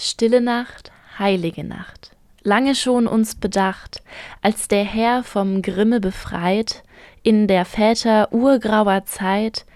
Stille 0.00 0.40
Nacht, 0.40 0.92
heilige 1.18 1.64
Nacht, 1.64 2.12
lange 2.44 2.76
schon 2.76 3.08
uns 3.08 3.34
bedacht, 3.34 4.00
als 4.42 4.68
der 4.68 4.84
Herr 4.84 5.24
vom 5.24 5.60
Grimme 5.60 5.98
befreit, 5.98 6.84
in 7.24 7.48
der 7.48 7.64
Väter 7.64 8.32
urgrauer 8.32 9.06
Zeit 9.06 9.66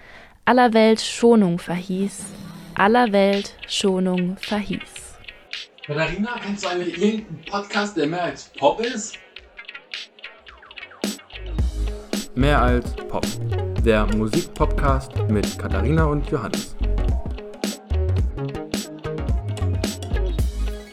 aller 0.45 0.73
Welt 0.75 1.01
Schonung 1.01 1.59
verhieß, 1.59 2.21
aller 2.77 3.11
Welt 3.11 3.57
Schonung 3.67 4.37
verhieß. 4.37 5.19
Katharina, 5.85 6.39
kennst 6.41 6.65
du 6.65 6.69
eigentlich 6.69 7.03
irgendeinen 7.03 7.45
Podcast, 7.51 7.97
der 7.97 8.07
mehr 8.07 8.23
als 8.23 8.45
Pop 8.57 8.79
ist? 8.79 9.19
Mehr 12.37 12.63
als 12.63 12.95
Pop. 12.95 13.27
Der 13.85 14.07
Musikpodcast 14.15 15.17
mit 15.29 15.59
Katharina 15.59 16.05
und 16.05 16.31
Johannes. 16.31 16.77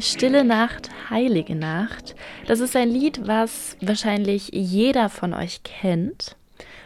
Stille 0.00 0.44
Nacht, 0.44 0.90
heilige 1.10 1.56
Nacht. 1.56 2.14
Das 2.46 2.60
ist 2.60 2.76
ein 2.76 2.88
Lied, 2.88 3.26
was 3.26 3.76
wahrscheinlich 3.80 4.50
jeder 4.52 5.08
von 5.08 5.34
euch 5.34 5.64
kennt 5.64 6.36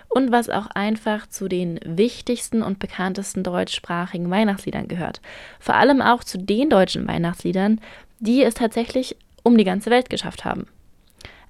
und 0.08 0.32
was 0.32 0.48
auch 0.48 0.66
einfach 0.68 1.28
zu 1.28 1.46
den 1.46 1.78
wichtigsten 1.84 2.62
und 2.62 2.78
bekanntesten 2.78 3.42
deutschsprachigen 3.42 4.30
Weihnachtsliedern 4.30 4.88
gehört. 4.88 5.20
Vor 5.60 5.74
allem 5.74 6.00
auch 6.00 6.24
zu 6.24 6.38
den 6.38 6.70
deutschen 6.70 7.06
Weihnachtsliedern, 7.06 7.80
die 8.18 8.42
es 8.42 8.54
tatsächlich 8.54 9.16
um 9.42 9.58
die 9.58 9.64
ganze 9.64 9.90
Welt 9.90 10.08
geschafft 10.08 10.46
haben. 10.46 10.66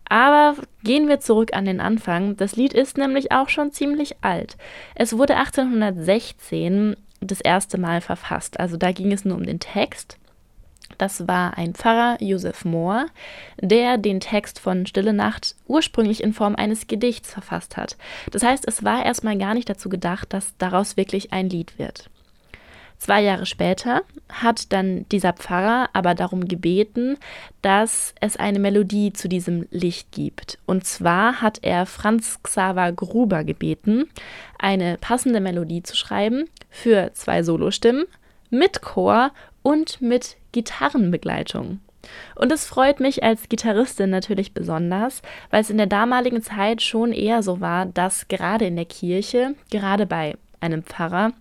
Aber 0.08 0.56
gehen 0.82 1.06
wir 1.06 1.20
zurück 1.20 1.54
an 1.54 1.64
den 1.64 1.80
Anfang. 1.80 2.36
Das 2.36 2.56
Lied 2.56 2.72
ist 2.72 2.98
nämlich 2.98 3.30
auch 3.30 3.48
schon 3.48 3.70
ziemlich 3.70 4.16
alt. 4.20 4.56
Es 4.96 5.16
wurde 5.16 5.36
1816 5.36 6.96
das 7.20 7.40
erste 7.40 7.78
Mal 7.78 8.00
verfasst. 8.00 8.58
Also 8.58 8.76
da 8.76 8.90
ging 8.90 9.12
es 9.12 9.24
nur 9.24 9.36
um 9.36 9.46
den 9.46 9.60
Text. 9.60 10.18
Das 10.98 11.26
war 11.28 11.56
ein 11.58 11.74
Pfarrer, 11.74 12.16
Josef 12.20 12.64
Mohr, 12.64 13.06
der 13.60 13.98
den 13.98 14.20
Text 14.20 14.58
von 14.58 14.86
Stille 14.86 15.12
Nacht 15.12 15.56
ursprünglich 15.66 16.22
in 16.22 16.32
Form 16.32 16.54
eines 16.56 16.86
Gedichts 16.86 17.32
verfasst 17.32 17.76
hat. 17.76 17.96
Das 18.30 18.42
heißt, 18.42 18.66
es 18.66 18.84
war 18.84 19.04
erstmal 19.04 19.38
gar 19.38 19.54
nicht 19.54 19.68
dazu 19.68 19.88
gedacht, 19.88 20.32
dass 20.32 20.56
daraus 20.58 20.96
wirklich 20.96 21.32
ein 21.32 21.48
Lied 21.48 21.78
wird. 21.78 22.10
Zwei 23.02 23.20
Jahre 23.20 23.46
später 23.46 24.02
hat 24.28 24.72
dann 24.72 25.08
dieser 25.08 25.32
Pfarrer 25.32 25.90
aber 25.92 26.14
darum 26.14 26.46
gebeten, 26.46 27.18
dass 27.60 28.14
es 28.20 28.36
eine 28.36 28.60
Melodie 28.60 29.12
zu 29.12 29.28
diesem 29.28 29.66
Licht 29.72 30.12
gibt. 30.12 30.60
Und 30.66 30.86
zwar 30.86 31.42
hat 31.42 31.58
er 31.62 31.86
Franz 31.86 32.38
Xaver 32.44 32.92
Gruber 32.92 33.42
gebeten, 33.42 34.08
eine 34.56 34.98
passende 34.98 35.40
Melodie 35.40 35.82
zu 35.82 35.96
schreiben 35.96 36.48
für 36.70 37.12
zwei 37.14 37.42
Solostimmen 37.42 38.04
mit 38.52 38.82
Chor 38.82 39.32
und 39.62 40.00
mit 40.00 40.36
Gitarrenbegleitung. 40.52 41.80
Und 42.34 42.52
es 42.52 42.66
freut 42.66 43.00
mich 43.00 43.22
als 43.22 43.48
Gitarristin 43.48 44.10
natürlich 44.10 44.52
besonders, 44.52 45.22
weil 45.50 45.62
es 45.62 45.70
in 45.70 45.78
der 45.78 45.86
damaligen 45.86 46.42
Zeit 46.42 46.82
schon 46.82 47.12
eher 47.12 47.42
so 47.42 47.60
war, 47.60 47.86
dass 47.86 48.28
gerade 48.28 48.66
in 48.66 48.76
der 48.76 48.84
Kirche, 48.84 49.54
gerade 49.70 50.06
bei 50.06 50.36
einem 50.60 50.82
Pfarrer, 50.82 51.32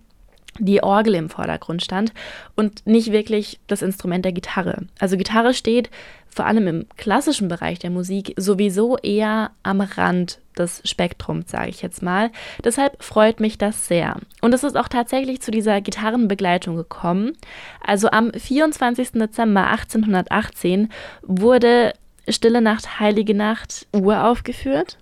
die 0.58 0.82
Orgel 0.82 1.14
im 1.14 1.30
Vordergrund 1.30 1.82
stand 1.82 2.12
und 2.56 2.86
nicht 2.86 3.10
wirklich 3.10 3.58
das 3.66 3.82
Instrument 3.82 4.24
der 4.24 4.32
Gitarre. 4.32 4.86
Also 4.98 5.16
Gitarre 5.16 5.54
steht 5.54 5.90
vor 6.28 6.46
allem 6.46 6.66
im 6.66 6.86
klassischen 6.96 7.48
Bereich 7.48 7.78
der 7.78 7.90
Musik 7.90 8.34
sowieso 8.36 8.96
eher 8.98 9.50
am 9.62 9.80
Rand 9.80 10.40
des 10.58 10.82
Spektrums, 10.84 11.50
sage 11.50 11.70
ich 11.70 11.82
jetzt 11.82 12.02
mal. 12.02 12.30
Deshalb 12.64 13.02
freut 13.02 13.40
mich 13.40 13.58
das 13.58 13.86
sehr. 13.86 14.16
Und 14.40 14.54
es 14.54 14.64
ist 14.64 14.76
auch 14.76 14.88
tatsächlich 14.88 15.40
zu 15.40 15.50
dieser 15.50 15.80
Gitarrenbegleitung 15.80 16.76
gekommen. 16.76 17.32
Also 17.80 18.10
am 18.10 18.32
24. 18.32 19.12
Dezember 19.12 19.68
1818 19.68 20.90
wurde 21.22 21.92
Stille 22.28 22.60
Nacht, 22.60 23.00
Heilige 23.00 23.34
Nacht 23.34 23.86
uraufgeführt. 23.92 24.98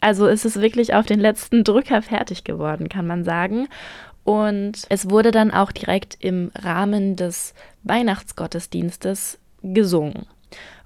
Also 0.00 0.26
ist 0.26 0.44
es 0.44 0.60
wirklich 0.60 0.94
auf 0.94 1.06
den 1.06 1.20
letzten 1.20 1.64
Drücker 1.64 2.02
fertig 2.02 2.44
geworden, 2.44 2.88
kann 2.88 3.06
man 3.06 3.24
sagen. 3.24 3.68
Und 4.24 4.82
es 4.88 5.08
wurde 5.10 5.30
dann 5.30 5.50
auch 5.50 5.70
direkt 5.70 6.16
im 6.20 6.50
Rahmen 6.54 7.16
des 7.16 7.54
Weihnachtsgottesdienstes 7.84 9.38
gesungen. 9.62 10.26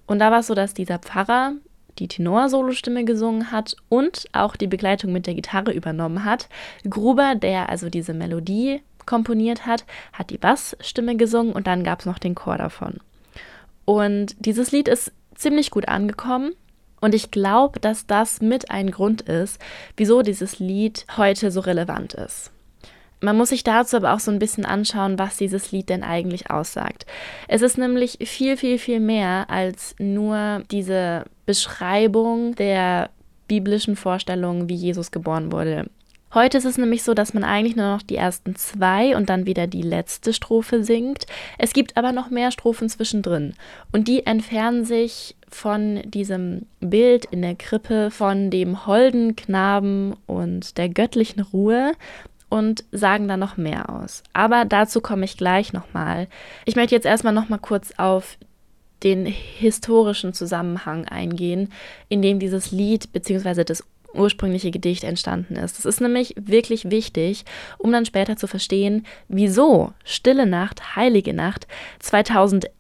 Und 0.06 0.18
da 0.20 0.30
war 0.30 0.40
es 0.40 0.48
so, 0.48 0.54
dass 0.54 0.74
dieser 0.74 0.98
Pfarrer 0.98 1.52
die 1.98 2.08
Tenor-Solostimme 2.08 3.04
gesungen 3.04 3.50
hat 3.50 3.76
und 3.88 4.26
auch 4.32 4.56
die 4.56 4.66
Begleitung 4.66 5.12
mit 5.12 5.26
der 5.26 5.34
Gitarre 5.34 5.72
übernommen 5.72 6.24
hat. 6.24 6.48
Gruber, 6.88 7.34
der 7.34 7.68
also 7.68 7.90
diese 7.90 8.14
Melodie 8.14 8.80
komponiert 9.06 9.66
hat, 9.66 9.84
hat 10.12 10.30
die 10.30 10.38
Bassstimme 10.38 11.16
gesungen 11.16 11.52
und 11.52 11.66
dann 11.66 11.84
gab 11.84 12.00
es 12.00 12.06
noch 12.06 12.18
den 12.18 12.34
Chor 12.34 12.58
davon. 12.58 12.98
Und 13.84 14.36
dieses 14.44 14.70
Lied 14.70 14.86
ist 14.86 15.12
ziemlich 15.34 15.70
gut 15.70 15.88
angekommen. 15.88 16.52
Und 17.00 17.14
ich 17.14 17.30
glaube, 17.30 17.78
dass 17.80 18.06
das 18.06 18.40
mit 18.40 18.70
ein 18.70 18.90
Grund 18.90 19.22
ist, 19.22 19.60
wieso 19.96 20.22
dieses 20.22 20.58
Lied 20.58 21.06
heute 21.16 21.50
so 21.50 21.60
relevant 21.60 22.14
ist. 22.14 22.50
Man 23.20 23.36
muss 23.36 23.48
sich 23.48 23.64
dazu 23.64 23.96
aber 23.96 24.14
auch 24.14 24.20
so 24.20 24.30
ein 24.30 24.38
bisschen 24.38 24.64
anschauen, 24.64 25.18
was 25.18 25.36
dieses 25.36 25.72
Lied 25.72 25.88
denn 25.88 26.04
eigentlich 26.04 26.50
aussagt. 26.50 27.04
Es 27.48 27.62
ist 27.62 27.76
nämlich 27.76 28.18
viel, 28.22 28.56
viel, 28.56 28.78
viel 28.78 29.00
mehr 29.00 29.50
als 29.50 29.96
nur 29.98 30.62
diese 30.70 31.24
Beschreibung 31.44 32.54
der 32.54 33.10
biblischen 33.48 33.96
Vorstellungen, 33.96 34.68
wie 34.68 34.74
Jesus 34.74 35.10
geboren 35.10 35.50
wurde. 35.50 35.86
Heute 36.34 36.58
ist 36.58 36.66
es 36.66 36.76
nämlich 36.76 37.02
so, 37.02 37.14
dass 37.14 37.32
man 37.32 37.42
eigentlich 37.42 37.74
nur 37.74 37.86
noch 37.86 38.02
die 38.02 38.16
ersten 38.16 38.54
zwei 38.54 39.16
und 39.16 39.30
dann 39.30 39.46
wieder 39.46 39.66
die 39.66 39.82
letzte 39.82 40.34
Strophe 40.34 40.84
singt. 40.84 41.24
Es 41.56 41.72
gibt 41.72 41.96
aber 41.96 42.12
noch 42.12 42.28
mehr 42.28 42.50
Strophen 42.50 42.90
zwischendrin 42.90 43.54
und 43.92 44.08
die 44.08 44.26
entfernen 44.26 44.84
sich 44.84 45.36
von 45.48 46.02
diesem 46.04 46.66
Bild 46.80 47.24
in 47.24 47.40
der 47.40 47.54
Krippe 47.54 48.10
von 48.10 48.50
dem 48.50 48.86
holden 48.86 49.36
Knaben 49.36 50.14
und 50.26 50.76
der 50.76 50.90
göttlichen 50.90 51.40
Ruhe 51.40 51.92
und 52.48 52.84
sagen 52.92 53.28
dann 53.28 53.40
noch 53.40 53.56
mehr 53.56 53.90
aus. 53.90 54.22
Aber 54.32 54.64
dazu 54.64 55.00
komme 55.00 55.24
ich 55.24 55.36
gleich 55.36 55.72
nochmal. 55.72 56.28
Ich 56.64 56.76
möchte 56.76 56.94
jetzt 56.94 57.06
erstmal 57.06 57.32
nochmal 57.32 57.58
kurz 57.58 57.92
auf 57.96 58.38
den 59.02 59.26
historischen 59.26 60.32
Zusammenhang 60.32 61.06
eingehen, 61.06 61.72
in 62.08 62.22
dem 62.22 62.38
dieses 62.38 62.72
Lied 62.72 63.12
bzw. 63.12 63.64
das 63.64 63.84
ursprüngliche 64.14 64.70
Gedicht 64.70 65.04
entstanden 65.04 65.56
ist. 65.56 65.78
Das 65.78 65.84
ist 65.84 66.00
nämlich 66.00 66.34
wirklich 66.38 66.90
wichtig, 66.90 67.44
um 67.76 67.92
dann 67.92 68.06
später 68.06 68.36
zu 68.36 68.46
verstehen, 68.46 69.06
wieso 69.28 69.92
Stille 70.04 70.46
Nacht, 70.46 70.96
Heilige 70.96 71.34
Nacht 71.34 71.66
2011 72.00 72.70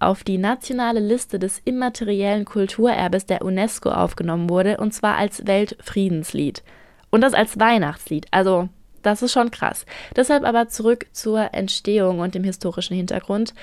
auf 0.00 0.24
die 0.24 0.36
nationale 0.36 1.00
Liste 1.00 1.38
des 1.38 1.60
immateriellen 1.64 2.44
Kulturerbes 2.44 3.24
der 3.26 3.42
UNESCO 3.42 3.90
aufgenommen 3.90 4.50
wurde, 4.50 4.78
und 4.78 4.92
zwar 4.92 5.16
als 5.16 5.46
Weltfriedenslied. 5.46 6.62
Und 7.10 7.20
das 7.20 7.34
als 7.34 7.58
Weihnachtslied. 7.60 8.26
Also 8.32 8.68
das 9.04 9.22
ist 9.22 9.32
schon 9.32 9.50
krass. 9.50 9.86
Deshalb 10.16 10.44
aber 10.44 10.68
zurück 10.68 11.06
zur 11.12 11.54
Entstehung 11.54 12.18
und 12.20 12.34
dem 12.34 12.44
historischen 12.44 12.96
Hintergrund. 12.96 13.54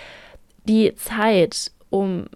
Die 0.66 0.96
Zeit 0.96 1.72
um 1.90 2.28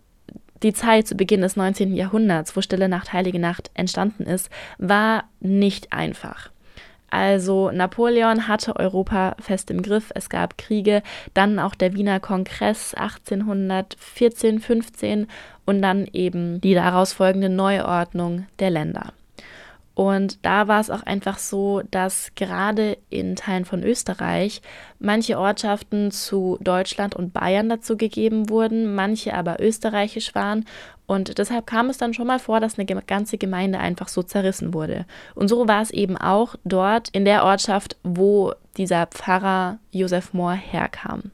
die 0.63 0.73
Zeit 0.73 1.07
zu 1.07 1.15
Beginn 1.15 1.41
des 1.41 1.55
19. 1.55 1.95
Jahrhunderts, 1.95 2.55
wo 2.55 2.61
Stille 2.61 2.89
Nacht, 2.89 3.13
Heilige 3.13 3.39
Nacht 3.39 3.71
entstanden 3.73 4.23
ist, 4.23 4.49
war 4.77 5.25
nicht 5.39 5.93
einfach. 5.93 6.49
Also 7.09 7.71
Napoleon 7.71 8.47
hatte 8.47 8.75
Europa 8.75 9.35
fest 9.39 9.69
im 9.69 9.81
Griff, 9.81 10.11
es 10.15 10.29
gab 10.29 10.57
Kriege, 10.57 11.03
dann 11.33 11.59
auch 11.59 11.75
der 11.75 11.93
Wiener 11.93 12.19
Kongress 12.19 12.93
1814, 12.93 14.59
15 14.59 15.27
und 15.65 15.81
dann 15.81 16.07
eben 16.11 16.59
die 16.61 16.73
daraus 16.73 17.13
folgende 17.13 17.49
Neuordnung 17.49 18.47
der 18.59 18.71
Länder. 18.71 19.13
Und 19.95 20.45
da 20.45 20.67
war 20.67 20.81
es 20.81 20.89
auch 20.89 21.03
einfach 21.03 21.39
so, 21.39 21.81
dass 21.89 22.31
gerade 22.35 22.97
in 23.09 23.37
Teilen 23.37 23.63
von 23.63 23.81
Österreich 23.81 24.61
manche 24.99 25.39
Ortschaften 25.39 26.11
zu 26.11 26.57
Deutschland 26.61 27.15
und 27.15 27.31
Bayern 27.31 27.69
dazu 27.69 27.95
gegeben 27.95 28.49
wurden, 28.49 28.93
manche 28.93 29.33
aber 29.33 29.61
österreichisch 29.61 30.35
waren. 30.35 30.65
Und 31.07 31.37
deshalb 31.37 31.65
kam 31.65 31.89
es 31.89 31.97
dann 31.97 32.13
schon 32.13 32.27
mal 32.27 32.39
vor, 32.39 32.59
dass 32.59 32.77
eine 32.77 32.85
ganze 32.85 33.37
Gemeinde 33.37 33.79
einfach 33.79 34.09
so 34.09 34.21
zerrissen 34.21 34.73
wurde. 34.73 35.05
Und 35.33 35.47
so 35.47 35.65
war 35.65 35.81
es 35.81 35.91
eben 35.91 36.17
auch 36.17 36.55
dort 36.65 37.07
in 37.09 37.23
der 37.23 37.45
Ortschaft, 37.45 37.95
wo 38.03 38.53
dieser 38.75 39.07
Pfarrer 39.07 39.77
Josef 39.91 40.33
Mohr 40.33 40.53
herkam. 40.53 41.31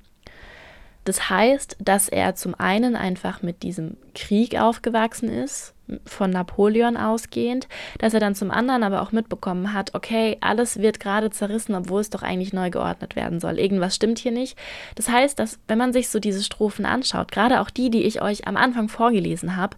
Das 1.03 1.31
heißt, 1.31 1.77
dass 1.79 2.09
er 2.09 2.35
zum 2.35 2.53
einen 2.53 2.95
einfach 2.95 3.41
mit 3.41 3.63
diesem 3.63 3.97
Krieg 4.13 4.59
aufgewachsen 4.59 5.29
ist, 5.29 5.73
von 6.05 6.31
Napoleon 6.31 6.97
ausgehend, 6.97 7.67
dass 7.99 8.13
er 8.13 8.19
dann 8.19 8.35
zum 8.35 8.51
anderen 8.51 8.83
aber 8.83 9.01
auch 9.01 9.11
mitbekommen 9.11 9.73
hat, 9.73 9.93
okay, 9.93 10.37
alles 10.41 10.79
wird 10.79 10.99
gerade 10.99 11.29
zerrissen, 11.29 11.75
obwohl 11.75 12.01
es 12.01 12.09
doch 12.09 12.23
eigentlich 12.23 12.53
neu 12.53 12.69
geordnet 12.69 13.15
werden 13.15 13.39
soll. 13.39 13.59
Irgendwas 13.59 13.95
stimmt 13.95 14.19
hier 14.19 14.31
nicht. 14.31 14.57
Das 14.95 15.09
heißt, 15.09 15.39
dass 15.39 15.59
wenn 15.67 15.77
man 15.77 15.93
sich 15.93 16.09
so 16.09 16.19
diese 16.19 16.43
Strophen 16.43 16.85
anschaut, 16.85 17.31
gerade 17.31 17.61
auch 17.61 17.69
die, 17.69 17.89
die 17.89 18.03
ich 18.03 18.21
euch 18.21 18.47
am 18.47 18.57
Anfang 18.57 18.89
vorgelesen 18.89 19.55
habe, 19.55 19.77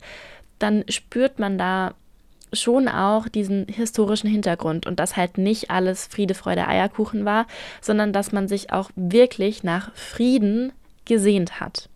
dann 0.60 0.84
spürt 0.90 1.40
man 1.40 1.58
da 1.58 1.94
schon 2.54 2.88
auch 2.88 3.28
diesen 3.28 3.68
historischen 3.68 4.30
Hintergrund 4.30 4.86
und 4.86 5.00
dass 5.00 5.18
halt 5.18 5.38
nicht 5.38 5.72
alles 5.72 6.08
Friede, 6.08 6.36
Freude, 6.36 6.68
Eierkuchen 6.68 7.26
war, 7.26 7.48
sondern 7.82 8.14
dass 8.14 8.32
man 8.32 8.48
sich 8.48 8.72
auch 8.72 8.92
wirklich 8.96 9.64
nach 9.64 9.94
Frieden 9.96 10.72
gesehnt 11.06 11.60
hat. 11.60 11.90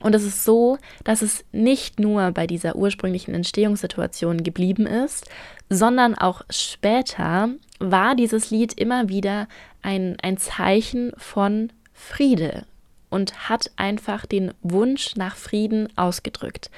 Und 0.00 0.14
es 0.14 0.24
ist 0.24 0.44
so, 0.44 0.78
dass 1.04 1.22
es 1.22 1.44
nicht 1.52 2.00
nur 2.00 2.32
bei 2.32 2.46
dieser 2.46 2.74
ursprünglichen 2.74 3.34
Entstehungssituation 3.34 4.42
geblieben 4.42 4.86
ist, 4.86 5.28
sondern 5.68 6.14
auch 6.14 6.42
später 6.48 7.50
war 7.78 8.14
dieses 8.14 8.50
Lied 8.50 8.72
immer 8.74 9.08
wieder 9.08 9.46
ein, 9.82 10.16
ein 10.22 10.38
Zeichen 10.38 11.12
von 11.16 11.70
Friede 11.92 12.64
und 13.10 13.48
hat 13.48 13.70
einfach 13.76 14.24
den 14.24 14.52
Wunsch 14.62 15.16
nach 15.16 15.36
Frieden 15.36 15.88
ausgedrückt. 15.96 16.70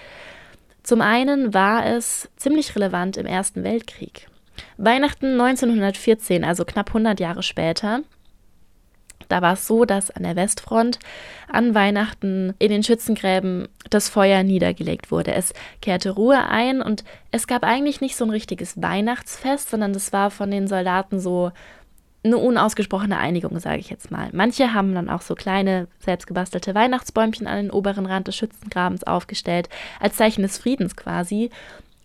Zum 0.83 1.01
einen 1.01 1.55
war 1.55 1.87
es 1.87 2.29
ziemlich 2.37 2.75
relevant 2.75 3.17
im 3.17 3.27
Ersten 3.27 3.63
Weltkrieg. 3.63 4.29
Weihnachten 4.79 5.41
1914, 5.41 6.45
also 6.45 6.65
knapp 6.65 6.89
100 6.89 7.21
Jahre 7.21 7.43
später, 7.43 8.01
da 9.33 9.41
war 9.41 9.55
es 9.55 9.67
so, 9.67 9.87
dass 9.87 10.11
an 10.11 10.25
der 10.25 10.37
Westfront 10.37 10.99
an 11.49 11.75
Weihnachten 11.75 12.53
in 12.59 12.71
den 12.71 12.83
Schützengräben 12.83 13.67
das 13.89 14.11
Feuer 14.11 14.43
niedergelegt 14.43 15.11
wurde. 15.11 15.33
Es 15.33 15.55
kehrte 15.81 16.11
Ruhe 16.11 16.47
ein 16.47 16.83
und 16.83 17.03
es 17.31 17.47
gab 17.47 17.65
eigentlich 17.65 18.03
nicht 18.03 18.15
so 18.15 18.25
ein 18.25 18.31
richtiges 18.31 18.81
Weihnachtsfest, 18.81 19.71
sondern 19.71 19.95
das 19.95 20.13
war 20.13 20.31
von 20.31 20.51
den 20.51 20.69
Soldaten 20.69 21.19
so 21.19 21.51
eine 22.25 22.37
unausgesprochene 22.37 23.17
Einigung, 23.17 23.59
sage 23.59 23.79
ich 23.79 23.89
jetzt 23.89 24.11
mal. 24.11 24.29
Manche 24.33 24.75
haben 24.75 24.95
dann 24.95 25.09
auch 25.09 25.23
so 25.23 25.35
kleine, 25.35 25.89
selbstgebastelte 25.99 26.75
Weihnachtsbäumchen 26.75 27.47
an 27.47 27.57
den 27.57 27.71
oberen 27.71 28.05
Rand 28.05 28.29
des 28.29 28.37
Schützengrabens 28.37 29.03
aufgestellt, 29.05 29.71
als 29.99 30.17
Zeichen 30.17 30.43
des 30.43 30.59
Friedens 30.59 30.95
quasi. 30.95 31.49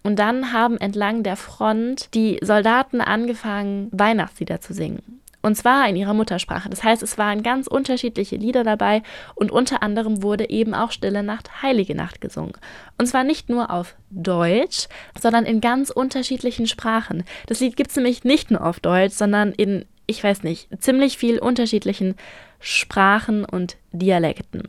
Und 0.01 0.17
dann 0.17 0.53
haben 0.53 0.77
entlang 0.77 1.23
der 1.23 1.35
Front 1.35 2.13
die 2.13 2.39
Soldaten 2.41 3.01
angefangen, 3.01 3.89
Weihnachtslieder 3.91 4.61
zu 4.61 4.73
singen. 4.73 5.16
Und 5.47 5.55
zwar 5.55 5.87
in 5.87 5.95
ihrer 5.95 6.13
Muttersprache. 6.13 6.69
Das 6.69 6.83
heißt, 6.83 7.01
es 7.01 7.17
waren 7.17 7.41
ganz 7.41 7.67
unterschiedliche 7.67 8.35
Lieder 8.35 8.65
dabei 8.65 9.01
und 9.33 9.49
unter 9.49 9.81
anderem 9.81 10.21
wurde 10.21 10.49
eben 10.49 10.73
auch 10.73 10.91
Stille 10.91 11.23
Nacht, 11.23 11.61
Heilige 11.61 11.95
Nacht 11.95 12.19
gesungen. 12.19 12.51
Und 12.97 13.05
zwar 13.05 13.23
nicht 13.23 13.47
nur 13.47 13.71
auf 13.71 13.95
Deutsch, 14.09 14.89
sondern 15.17 15.45
in 15.45 15.61
ganz 15.61 15.89
unterschiedlichen 15.89 16.67
Sprachen. 16.67 17.23
Das 17.45 17.61
Lied 17.61 17.77
gibt 17.77 17.91
es 17.91 17.95
nämlich 17.95 18.25
nicht 18.25 18.51
nur 18.51 18.65
auf 18.65 18.81
Deutsch, 18.81 19.13
sondern 19.13 19.53
in, 19.53 19.85
ich 20.05 20.21
weiß 20.21 20.43
nicht, 20.43 20.67
ziemlich 20.81 21.17
viel 21.17 21.39
unterschiedlichen 21.39 22.15
Sprachen 22.59 23.45
und 23.45 23.77
Dialekten. 23.93 24.63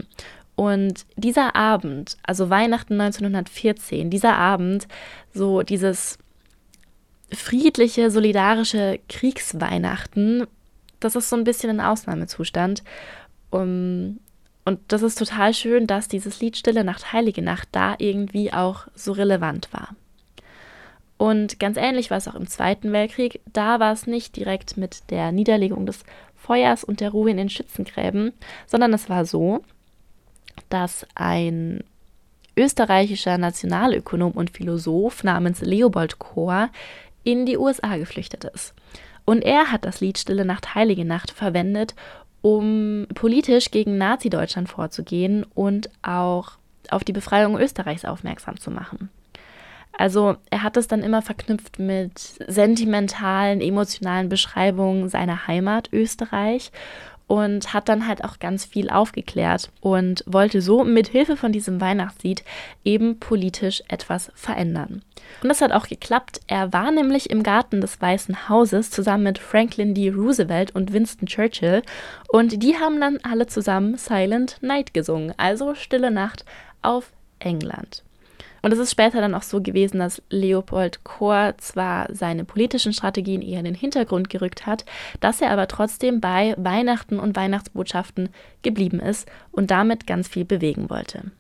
Und 0.54 1.06
dieser 1.16 1.56
Abend, 1.56 2.18
also 2.22 2.50
Weihnachten 2.50 3.00
1914, 3.00 4.10
dieser 4.10 4.36
Abend, 4.36 4.86
so 5.34 5.62
dieses 5.62 6.18
friedliche, 7.32 8.12
solidarische 8.12 9.00
Kriegsweihnachten, 9.08 10.46
das 11.00 11.16
ist 11.16 11.28
so 11.28 11.36
ein 11.36 11.44
bisschen 11.44 11.70
ein 11.70 11.80
Ausnahmezustand. 11.80 12.82
Um, 13.50 14.20
und 14.64 14.80
das 14.88 15.02
ist 15.02 15.18
total 15.18 15.54
schön, 15.54 15.86
dass 15.86 16.08
dieses 16.08 16.40
Lied 16.40 16.56
Stille 16.56 16.84
Nacht, 16.84 17.12
Heilige 17.12 17.40
Nacht 17.40 17.68
da 17.72 17.94
irgendwie 17.98 18.52
auch 18.52 18.86
so 18.94 19.12
relevant 19.12 19.72
war. 19.72 19.94
Und 21.16 21.58
ganz 21.58 21.76
ähnlich 21.76 22.10
war 22.10 22.18
es 22.18 22.28
auch 22.28 22.34
im 22.34 22.46
Zweiten 22.46 22.92
Weltkrieg. 22.92 23.40
Da 23.52 23.80
war 23.80 23.92
es 23.92 24.06
nicht 24.06 24.36
direkt 24.36 24.76
mit 24.76 25.10
der 25.10 25.32
Niederlegung 25.32 25.86
des 25.86 26.04
Feuers 26.36 26.84
und 26.84 27.00
der 27.00 27.10
Ruhe 27.10 27.30
in 27.30 27.38
den 27.38 27.48
Schützengräben, 27.48 28.32
sondern 28.66 28.92
es 28.92 29.08
war 29.08 29.24
so, 29.24 29.64
dass 30.68 31.06
ein 31.14 31.82
österreichischer 32.56 33.38
Nationalökonom 33.38 34.32
und 34.32 34.50
Philosoph 34.50 35.24
namens 35.24 35.60
Leopold 35.60 36.18
Kohr 36.18 36.70
in 37.24 37.46
die 37.46 37.56
USA 37.56 37.96
geflüchtet 37.96 38.44
ist. 38.44 38.74
Und 39.28 39.42
er 39.42 39.70
hat 39.70 39.84
das 39.84 40.00
Lied 40.00 40.16
Stille 40.16 40.46
Nacht, 40.46 40.74
Heilige 40.74 41.04
Nacht 41.04 41.32
verwendet, 41.32 41.94
um 42.40 43.06
politisch 43.14 43.70
gegen 43.70 43.98
Nazi-Deutschland 43.98 44.70
vorzugehen 44.70 45.44
und 45.54 45.90
auch 46.00 46.52
auf 46.88 47.04
die 47.04 47.12
Befreiung 47.12 47.58
Österreichs 47.58 48.06
aufmerksam 48.06 48.58
zu 48.58 48.70
machen. 48.70 49.10
Also 49.92 50.36
er 50.48 50.62
hat 50.62 50.78
es 50.78 50.88
dann 50.88 51.02
immer 51.02 51.20
verknüpft 51.20 51.78
mit 51.78 52.18
sentimentalen, 52.18 53.60
emotionalen 53.60 54.30
Beschreibungen 54.30 55.10
seiner 55.10 55.46
Heimat 55.46 55.92
Österreich 55.92 56.72
und 57.28 57.72
hat 57.72 57.88
dann 57.88 58.08
halt 58.08 58.24
auch 58.24 58.40
ganz 58.40 58.64
viel 58.64 58.90
aufgeklärt 58.90 59.70
und 59.80 60.24
wollte 60.26 60.60
so 60.60 60.82
mit 60.82 61.08
Hilfe 61.08 61.36
von 61.36 61.52
diesem 61.52 61.80
Weihnachtslied 61.80 62.42
eben 62.84 63.20
politisch 63.20 63.84
etwas 63.86 64.32
verändern. 64.34 65.02
Und 65.42 65.48
das 65.48 65.60
hat 65.60 65.72
auch 65.72 65.86
geklappt. 65.86 66.40
Er 66.48 66.72
war 66.72 66.90
nämlich 66.90 67.30
im 67.30 67.42
Garten 67.42 67.80
des 67.80 68.00
Weißen 68.00 68.48
Hauses 68.48 68.90
zusammen 68.90 69.24
mit 69.24 69.38
Franklin 69.38 69.94
D. 69.94 70.10
Roosevelt 70.10 70.74
und 70.74 70.92
Winston 70.92 71.26
Churchill 71.26 71.82
und 72.28 72.62
die 72.62 72.76
haben 72.76 73.00
dann 73.00 73.18
alle 73.22 73.46
zusammen 73.46 73.96
Silent 73.96 74.56
Night 74.62 74.94
gesungen, 74.94 75.34
also 75.36 75.74
Stille 75.74 76.10
Nacht 76.10 76.44
auf 76.82 77.12
England. 77.38 78.02
Und 78.62 78.72
es 78.72 78.78
ist 78.78 78.90
später 78.90 79.20
dann 79.20 79.34
auch 79.34 79.42
so 79.42 79.60
gewesen, 79.60 79.98
dass 79.98 80.22
Leopold 80.30 81.04
Kohr 81.04 81.54
zwar 81.58 82.12
seine 82.14 82.44
politischen 82.44 82.92
Strategien 82.92 83.42
eher 83.42 83.60
in 83.60 83.64
den 83.64 83.74
Hintergrund 83.74 84.30
gerückt 84.30 84.66
hat, 84.66 84.84
dass 85.20 85.40
er 85.40 85.50
aber 85.50 85.68
trotzdem 85.68 86.20
bei 86.20 86.54
Weihnachten 86.56 87.18
und 87.18 87.36
Weihnachtsbotschaften 87.36 88.30
geblieben 88.62 89.00
ist 89.00 89.28
und 89.52 89.70
damit 89.70 90.06
ganz 90.06 90.28
viel 90.28 90.44
bewegen 90.44 90.90
wollte. 90.90 91.30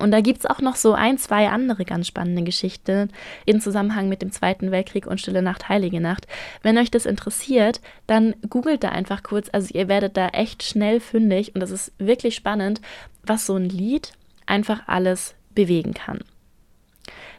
Und 0.00 0.12
da 0.12 0.22
gibt 0.22 0.38
es 0.38 0.46
auch 0.46 0.60
noch 0.60 0.76
so 0.76 0.94
ein, 0.94 1.18
zwei 1.18 1.50
andere 1.50 1.84
ganz 1.84 2.06
spannende 2.06 2.42
Geschichten 2.42 3.10
in 3.44 3.60
Zusammenhang 3.60 4.08
mit 4.08 4.22
dem 4.22 4.32
Zweiten 4.32 4.70
Weltkrieg 4.70 5.06
und 5.06 5.20
Stille 5.20 5.42
Nacht, 5.42 5.68
Heilige 5.68 6.00
Nacht. 6.00 6.26
Wenn 6.62 6.78
euch 6.78 6.90
das 6.90 7.04
interessiert, 7.04 7.82
dann 8.06 8.34
googelt 8.48 8.82
da 8.82 8.88
einfach 8.88 9.22
kurz. 9.22 9.50
Also 9.52 9.74
ihr 9.74 9.88
werdet 9.88 10.16
da 10.16 10.28
echt 10.28 10.62
schnell 10.62 11.00
fündig 11.00 11.54
und 11.54 11.60
das 11.60 11.70
ist 11.70 11.92
wirklich 11.98 12.34
spannend, 12.34 12.80
was 13.24 13.44
so 13.44 13.56
ein 13.56 13.68
Lied 13.68 14.12
einfach 14.46 14.88
alles 14.88 15.34
bewegen 15.54 15.94
kann. 15.94 16.20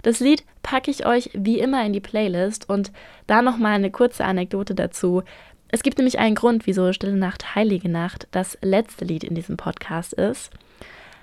Das 0.03 0.19
Lied 0.19 0.43
packe 0.63 0.89
ich 0.89 1.05
euch 1.05 1.29
wie 1.33 1.59
immer 1.59 1.85
in 1.85 1.93
die 1.93 1.99
Playlist 1.99 2.67
und 2.69 2.91
da 3.27 3.41
nochmal 3.41 3.73
eine 3.73 3.91
kurze 3.91 4.25
Anekdote 4.25 4.73
dazu. 4.73 5.23
Es 5.69 5.83
gibt 5.83 5.97
nämlich 5.97 6.19
einen 6.19 6.35
Grund, 6.35 6.67
wieso 6.67 6.91
Stille 6.91 7.15
Nacht, 7.15 7.55
Heilige 7.55 7.89
Nacht 7.89 8.27
das 8.31 8.57
letzte 8.61 9.05
Lied 9.05 9.23
in 9.23 9.35
diesem 9.35 9.57
Podcast 9.57 10.13
ist. 10.13 10.51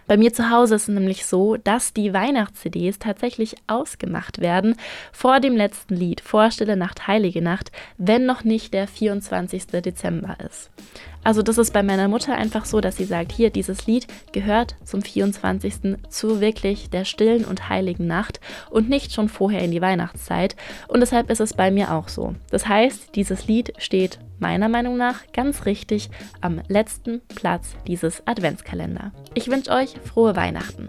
Bei 0.06 0.16
mir 0.16 0.32
zu 0.32 0.48
Hause 0.48 0.76
ist 0.76 0.88
es 0.88 0.88
nämlich 0.88 1.26
so, 1.26 1.58
dass 1.58 1.92
die 1.92 2.14
Weihnachts-CDs 2.14 2.98
tatsächlich 2.98 3.56
ausgemacht 3.66 4.40
werden 4.40 4.74
vor 5.12 5.38
dem 5.38 5.54
letzten 5.54 5.96
Lied, 5.96 6.22
vor 6.22 6.50
Stille 6.50 6.78
Nacht, 6.78 7.06
Heilige 7.06 7.42
Nacht, 7.42 7.70
wenn 7.98 8.24
noch 8.24 8.42
nicht 8.42 8.72
der 8.72 8.88
24. 8.88 9.66
Dezember 9.66 10.38
ist. 10.46 10.70
Also 11.28 11.42
das 11.42 11.58
ist 11.58 11.74
bei 11.74 11.82
meiner 11.82 12.08
Mutter 12.08 12.34
einfach 12.34 12.64
so, 12.64 12.80
dass 12.80 12.96
sie 12.96 13.04
sagt, 13.04 13.32
hier, 13.32 13.50
dieses 13.50 13.86
Lied 13.86 14.06
gehört 14.32 14.76
zum 14.82 15.02
24. 15.02 15.98
zu 16.08 16.40
wirklich 16.40 16.88
der 16.88 17.04
stillen 17.04 17.44
und 17.44 17.68
heiligen 17.68 18.06
Nacht 18.06 18.40
und 18.70 18.88
nicht 18.88 19.12
schon 19.12 19.28
vorher 19.28 19.60
in 19.60 19.70
die 19.70 19.82
Weihnachtszeit. 19.82 20.56
Und 20.88 21.00
deshalb 21.00 21.28
ist 21.28 21.42
es 21.42 21.52
bei 21.52 21.70
mir 21.70 21.92
auch 21.92 22.08
so. 22.08 22.34
Das 22.50 22.66
heißt, 22.66 23.14
dieses 23.14 23.46
Lied 23.46 23.74
steht 23.76 24.20
meiner 24.38 24.70
Meinung 24.70 24.96
nach 24.96 25.30
ganz 25.34 25.66
richtig 25.66 26.08
am 26.40 26.62
letzten 26.66 27.20
Platz 27.28 27.74
dieses 27.86 28.26
Adventskalender. 28.26 29.12
Ich 29.34 29.50
wünsche 29.50 29.72
euch 29.72 29.96
frohe 30.02 30.34
Weihnachten. 30.34 30.88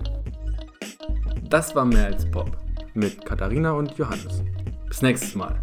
Das 1.50 1.76
war 1.76 1.84
mehr 1.84 2.06
als 2.06 2.26
Pop 2.32 2.56
mit 2.94 3.26
Katharina 3.26 3.74
und 3.74 3.98
Johannes. 3.98 4.42
Bis 4.88 5.02
nächstes 5.02 5.36
Mal. 5.36 5.60